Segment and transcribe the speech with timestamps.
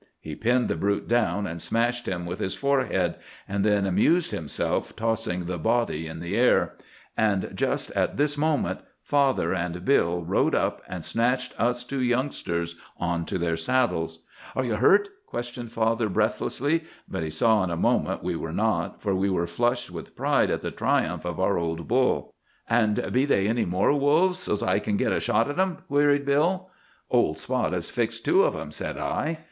[0.19, 3.17] He pinned the brute down and smashed him with his forehead,
[3.47, 6.73] and then amused himself tossing the body in the air;
[7.15, 12.77] and just at this moment father and Bill rode up and snatched us two youngsters
[12.97, 14.23] onto their saddles.
[14.55, 16.83] "'Are you hurt?' questioned father breathlessly.
[17.07, 20.49] But he saw in a moment we were not, for we were flushed with pride
[20.49, 22.33] at the triumph of our old bull.
[22.67, 26.25] "'And be they any more wolves, so's I kin git a shot at 'em?' queried
[26.25, 26.71] Bill.
[27.11, 29.37] "'Old Spot has fixed two of 'em,' said I.